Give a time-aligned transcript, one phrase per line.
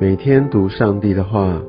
[0.00, 1.60] 每天读上帝的话，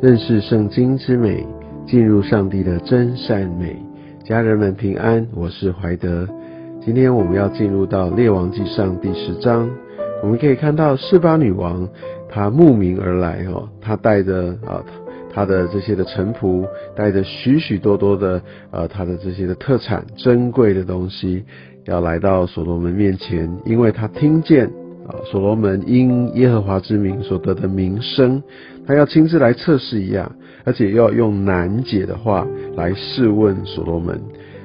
[0.00, 1.44] 认识圣经之美，
[1.84, 3.76] 进入上帝的真善美。
[4.22, 6.28] 家人们平安，我是怀德。
[6.80, 9.68] 今天我们要进入到列王记上第十章，
[10.22, 11.88] 我们可以看到示巴女王
[12.28, 14.80] 她慕名而来哦，她带着啊
[15.34, 16.64] 她的这些的臣仆，
[16.94, 21.42] 带着许许多多的呃她的这些的特产珍贵的东西，
[21.86, 24.70] 要来到所罗门面前，因为她听见。
[25.06, 28.40] 啊，所罗门因耶和华之名所得的名声，
[28.86, 30.30] 他要亲自来测试一下，
[30.64, 34.20] 而且要用难解的话来试问所罗门，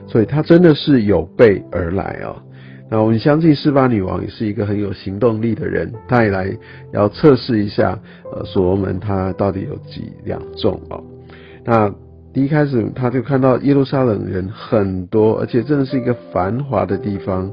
[0.05, 2.36] 所以他真的是有备而来哦。
[2.90, 6.56] 那我们相信示巴女王也是一个很有行动力的人，她也来
[6.94, 8.00] 要测试一下，
[8.31, 11.04] 呃，所罗门他到底有几两重哦。
[11.66, 11.92] 那
[12.31, 17.52] 第一开始他就看到耶路撒冷人很多，而且真的是一个繁华的地方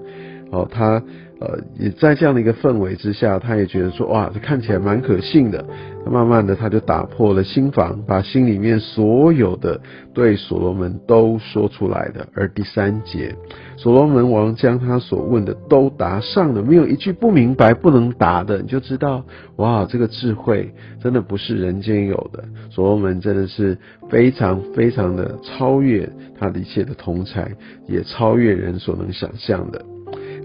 [0.51, 1.03] 哦，他。
[1.45, 5.63] 呃，也在这样的一个氛围之下，他也觉得说，哇，这看起来蛮可信的。
[6.11, 9.81] 慢慢的，他就打破了心防，把心里面所有的
[10.13, 12.27] 对所罗门都说出来的。
[12.35, 13.35] 而第三节，
[13.77, 19.25] 所罗门王将他所问的都答上了，没有一句不明白不能答的，你就知道，
[19.57, 22.45] 哇，这个智慧真的不是人间有的。
[22.71, 23.77] 所罗门真的是
[24.11, 26.09] 非常非常的超越
[26.39, 27.51] 他的一切的同才，
[27.89, 29.83] 也超越人所能想象的。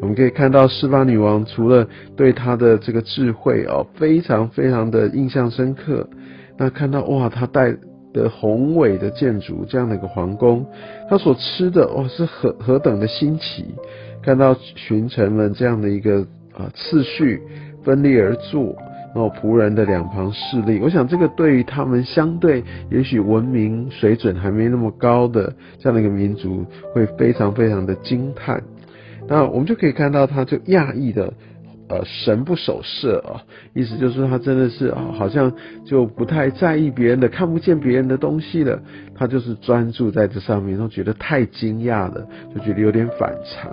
[0.01, 6.07] 我们可以看到，示巴女王除了对她的这个智慧哦，非常非常的印象深刻。
[6.57, 7.75] 那看到哇，她带
[8.13, 10.65] 的宏伟的建筑这样的一个皇宫，
[11.09, 13.65] 她所吃的哇是何何等的新奇。
[14.21, 16.19] 看到群臣们这样的一个
[16.53, 17.41] 啊次序
[17.83, 18.75] 分立而坐，
[19.13, 28.61] 然后仆人的两旁侍立，我想这个对于他们相对也许文明水准还没那么高的这样的一个民族，会非常非常的惊叹。
[29.29, 31.31] 那我们就可以看到，他就讶异的，
[31.87, 33.45] 呃，神不守舍啊，
[33.75, 35.53] 意思就是他真的是啊，好像
[35.85, 38.81] 就不太在意别人的，看不见别人的东西了，
[39.15, 43.71] 他就是专注在这上面，都觉得太惊讶了，就觉得有点反常。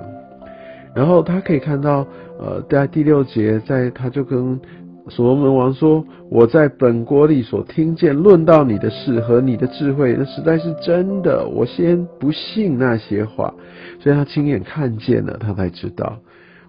[0.95, 2.07] 然后他可以看到，
[2.39, 4.61] 呃，在第六节，在他就跟。
[5.09, 11.47] 所罗门王说：“我在本国里所听见论到你的事和你的智慧，那实在是真的。
[11.47, 13.55] 我先不信那些话，
[14.01, 16.19] 所以他亲眼看见了，他才知道。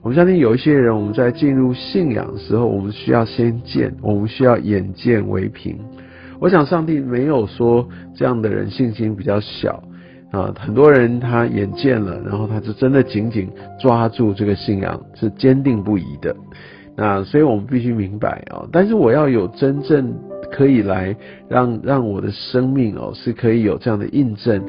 [0.04, 5.76] 我们相信有一些人，我们在进入信仰的时候，我们需要先见，我们需要眼见为凭。
[6.40, 9.84] 我想上帝没有说这样的人信心比较小
[10.32, 13.50] 啊，很多人他眼见了，然后他就真的紧紧
[13.80, 16.36] 抓住这个信仰，是坚定不移的。”
[17.00, 20.12] 那所以我们必须明白哦，但是我要有真正
[20.52, 21.16] 可以来
[21.48, 24.60] 让让我的生命哦是可以有这样的印证，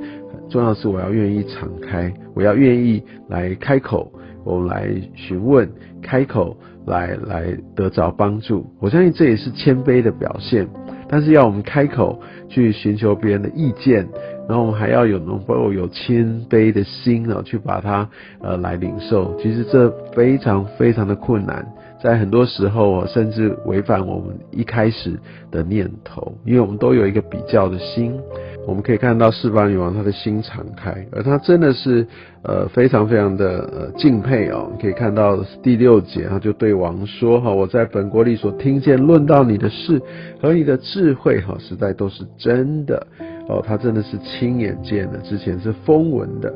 [0.51, 4.13] 重要是我要愿意敞开，我要愿意来开口，
[4.45, 5.67] 我来询问，
[6.03, 6.55] 开口
[6.87, 8.67] 来来得着帮助。
[8.79, 10.69] 我相信这也是谦卑的表现，
[11.09, 14.07] 但是要我们开口去寻求别人的意见，
[14.47, 18.07] 然后我们还要有能够有谦卑的心啊，去把它
[18.43, 19.35] 呃来领受。
[19.41, 21.67] 其实这非常非常的困难。
[22.03, 25.19] 在很多时候，甚至违反我们一开始
[25.51, 28.19] 的念头，因为我们都有一个比较的心。
[28.67, 32.07] 我们可以看到示巴女王她的心敞开，而她真的是
[32.43, 34.71] 呃非常非常的呃敬佩哦。
[34.79, 40.01] 可以看到第六节，她就对王说：哈，我在本国里所听见论到你的事
[40.41, 43.07] 和你的智慧，哈，实在都是真的
[43.49, 43.65] 哦。
[43.67, 46.55] 她真的是亲眼见的，之前是风闻的。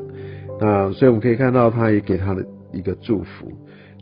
[0.61, 3.51] 那所以我们可以看到，她也给她的一个祝福。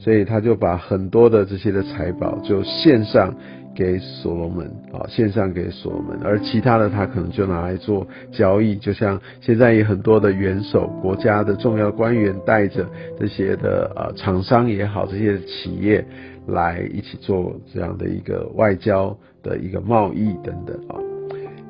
[0.04, 3.32] 所以他就把很多的这些的财宝就献上
[3.76, 12.86] 给所罗门啊，献上给所罗门，而其他的他可能就拿来做交易，就像现在有很多的元首、国家的重要官员带着
[13.20, 16.04] 这些的呃厂商也好，这些企业
[16.48, 20.98] 来一起做这样的一个外交的一个贸易等等啊。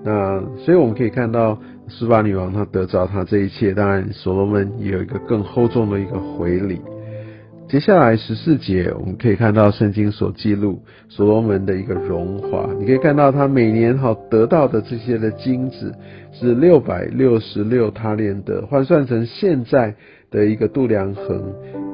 [0.03, 1.59] 那所以我们可以看到，
[1.90, 6.82] 斯巴女王她得着她这一切，当然所罗门也有一个更厚重的一个回礼。
[7.72, 12.70] 接下来十四节，我们可以看到圣经所记录所罗门的一个荣华。
[12.78, 15.96] 你可以看到他每年哈得到的这些的金子
[16.34, 19.96] 是六百六十六塔连德，换算成现在
[20.29, 21.41] 的一个度量衡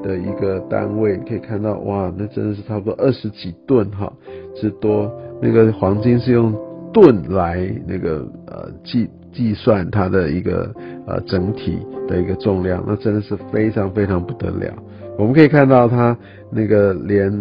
[0.02, 4.12] 的一个单位，可以看到哇，那真的是差不多二十几吨哈
[4.56, 5.08] 之多。
[5.40, 6.56] 那个黄金是用
[6.92, 10.74] 吨来那个呃计计算它的一个
[11.06, 11.78] 呃整体
[12.08, 14.74] 的一个重量，那真的是非常非常不得了。
[15.18, 16.16] 我们可以看到，它
[16.52, 17.32] 那个连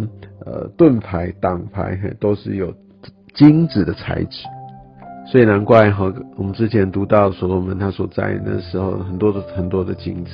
[0.45, 2.73] 呃盾牌、挡牌都是有
[3.35, 4.47] 金子的材质，
[5.31, 10.31] 所以难怪哈，我们之前读到所罗门他所在那时候，很多的很多的金子，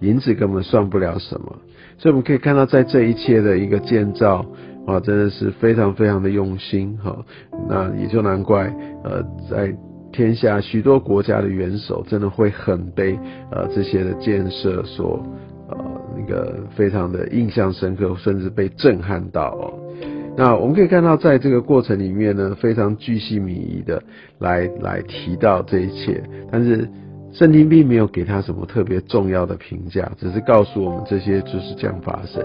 [0.00, 1.56] 银子根本算不了什么。
[1.96, 4.44] 所以我们可以看到，在这一切的一个建造，
[4.86, 7.16] 啊，真的是非常非常的用心哈。
[7.68, 9.72] 那也就难怪，呃，在
[10.10, 13.16] 天下许多国家的元首真的会很被
[13.52, 15.22] 呃这些的建设所
[15.68, 15.76] 呃
[16.20, 19.72] 那个非常的印象深刻，甚至被震撼到哦。
[20.36, 24.02] 那我们可以看到，在这个过程里面呢，非常巨细靡遗的
[24.38, 26.88] 来来提到这一切，但是
[27.32, 32.42] 圣经并没有给他什么特别重要的评价，只是告诉我们这些就是这样发生。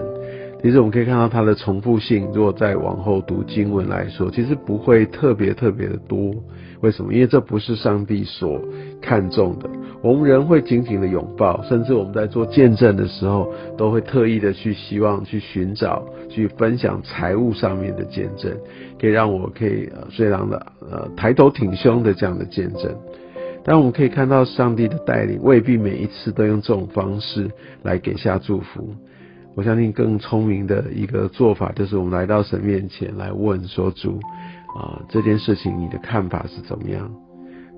[0.66, 6.34] 其实我们可以看到它的重复性，如果再往后读经文来说，其实不会特别特别的多。
[6.80, 7.14] 为什么？
[7.14, 8.60] 因为这不是上帝所
[9.00, 9.70] 看重的。
[10.02, 13.48] 我们人会紧紧的拥抱，甚至我们在做见证的时候，
[13.78, 18.52] 都会特意的去希望去寻找、去分享财务上面的见证，
[19.00, 22.92] 可以让我可以呃非常的呃抬头挺胸的这样的见证。
[23.62, 27.48] 但我们可以看到上帝的带领，未必每一次都用这种方式
[27.84, 28.96] 来给下祝福。
[29.56, 34.20] 我相信更聪明的一个做法，就是我们来到神面前来问说：“主
[34.78, 37.10] 啊，这件事情你的看法是怎么样？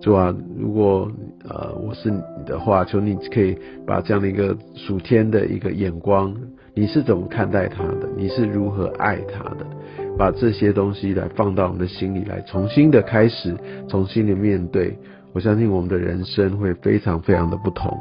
[0.00, 1.08] 主啊，如果
[1.48, 6.34] 呃我是你的话，求你可以把这样的一个属天的一个眼光，
[6.74, 8.08] 你是怎么看待他的？
[8.16, 9.64] 你是如何爱他的？
[10.18, 13.56] 把这些东西来放到我们的心里来，重新的开始，
[13.88, 14.98] 重新的面对。
[15.32, 17.96] 我相信我们的人生会非常非常的不同。”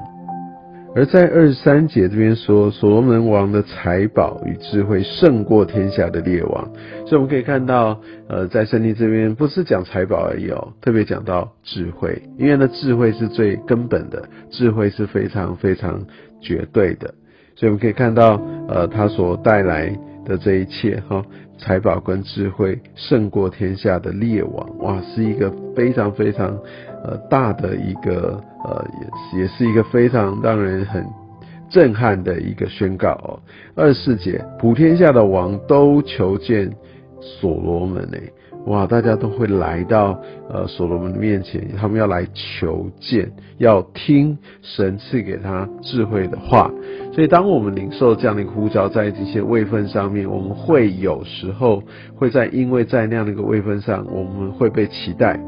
[0.96, 6.72] 而在二十三节这边说，所罗门王的财宝与智慧胜过天下的列王，
[7.06, 16.04] 所以我们可以看到，呃，在圣经这边不是讲财宝而已哦，特别讲到智慧，因为呢，智慧是最根本的，智慧是非常非常
[16.42, 17.14] 绝对的，
[17.56, 19.96] 所以我们可以看到，呃，他所带来
[20.26, 21.24] 的这一切哈，
[21.60, 26.58] 财宝跟智慧胜过天下的列王，哇，是一个非常非常。
[27.04, 28.86] 呃，大的一个呃，
[29.34, 31.06] 也也是一个非常让人很
[31.70, 33.40] 震撼的一个宣告哦。
[33.76, 36.72] 二十四节，普天下的王都求见
[37.20, 38.18] 所罗门呢，
[38.66, 46.72] 哇，大家都会来到呃所罗门的面前，他们要来求见，要听神赐给他智慧的话。
[47.18, 51.82] 所以，当我们领受这样的一个呼召，在这些位分上面，我们会有时候
[52.14, 55.40] 会在因为在那样的一个位分上，我们会被期待。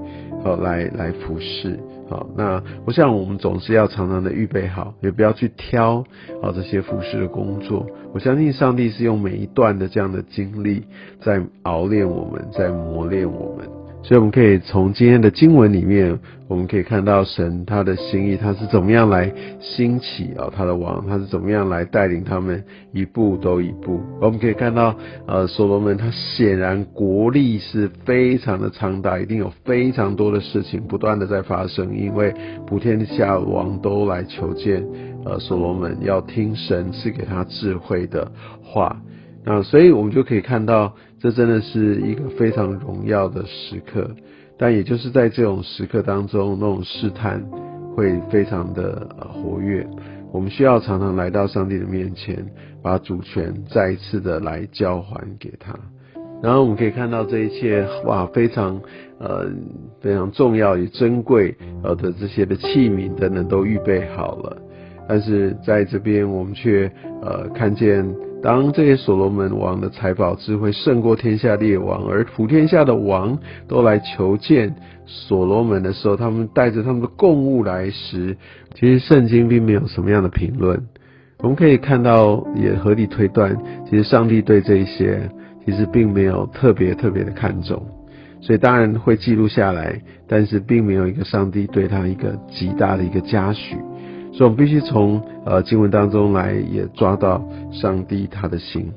[0.43, 1.79] 好，来来服侍，
[2.09, 6.03] 好，那我想我们总是要常常的预备好，也不要去挑
[6.41, 7.85] 好这些服侍的工作。
[8.15, 10.85] 我相信上帝是用每一段的这样的经历，
[11.21, 13.78] 在熬练我们，在磨练我们。
[14.01, 16.17] 所以我们可以从今天的经文里面，
[16.47, 24.01] 我们可以看到神他的心意，他是怎么样来兴起啊，他的王，他是怎么样来带领他们一步都一步。
[24.19, 24.95] 我们可以看到，
[25.27, 32.33] 呃，所罗门他显然国力是非常的强大，一定有非常多的事情不断的在发生，因为
[32.65, 34.83] 普天下王都来求见，
[35.25, 38.31] 呃，所罗门要听神赐给他智慧的
[38.63, 38.99] 话。
[39.45, 44.09] 那所以，我们就可以看到，这真的是一个非常荣耀的时刻。
[44.57, 47.41] 但也就是在这种时刻当中，那种试探
[47.95, 49.87] 会非常的活跃。
[50.33, 52.45] 我们需要常常来到上帝的面前，
[52.83, 55.73] 把主权再一次的来交还给他。
[56.43, 58.79] 然后我们可以看到这一切，哇，非常
[59.19, 59.49] 呃
[60.01, 64.61] 非常重要与珍贵呃的这些的器皿等等都预备好了。
[65.07, 66.91] 但是在这边，我们却
[67.21, 68.05] 呃看见。
[68.41, 74.73] 当这些所罗门王的财宝智慧胜过天下列王，而普天下的王都来求见
[75.05, 78.37] 所罗门的时候，他们带着他们的贡物来时，
[78.75, 80.81] 其实圣经并没有什么样的评论。
[81.39, 83.57] 我们可以看到，也合理推断，
[83.89, 85.29] 其实上帝对这一些
[85.65, 87.85] 其实并没有特别特别的看重，
[88.39, 93.75] 所以当然会记录下来，但是并没有一个上帝对他一个极大的一个嘉许。
[94.31, 98.91] 所以，我们必须从呃经文当中来也抓到上帝他的心。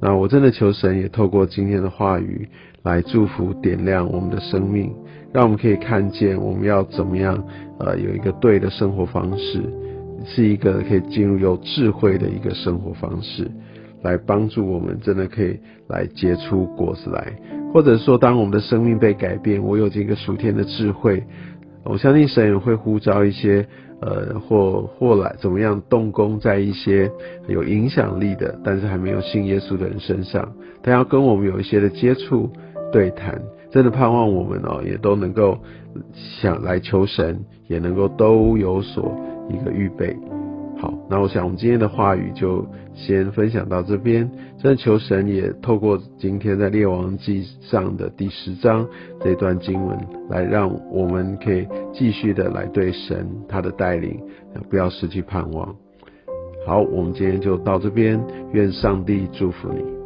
[0.00, 2.48] 那我真的求神也透过今天的话语
[2.82, 4.92] 来祝福点亮我们的生命，
[5.32, 7.42] 让我们可以看见我们要怎么样
[7.78, 9.62] 呃有一个对的生活方式，
[10.24, 13.48] 是一个可以进入有智慧的一个生活方式，
[14.02, 15.56] 来帮助我们真的可以
[15.88, 17.32] 来结出果子来，
[17.72, 21.22] 或者说当我们的生命被改变，我有这个属天的智慧，
[21.84, 23.66] 我相信神也会呼召一些。
[24.04, 27.08] 呃，或或来怎么样动工在一些
[27.46, 32.50] 有影响力的，但是还没有信耶稣的人身上，他要跟我们有一些的接触
[32.90, 35.56] 对谈，真的盼望我们哦，也都能够
[36.12, 39.16] 想来求神，也能够都有所
[39.48, 40.16] 一个预备。
[40.82, 44.28] 好，那我想我们今天的话语就先分享到这边。
[44.58, 48.84] 真的求神也透过今天在列王记上的第十章
[49.20, 49.96] 这段经文，
[50.28, 54.20] 来让我们可以继续的来对神他的带领，
[54.68, 55.72] 不要失去盼望。
[56.66, 58.20] 好，我们今天就到这边，
[58.52, 60.01] 愿上帝祝福你。